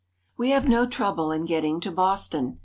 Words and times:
WE 0.35 0.49
have 0.49 0.67
no 0.67 0.87
trouble 0.87 1.31
in 1.31 1.45
getting 1.45 1.79
to 1.79 1.91
Boston. 1.91 2.59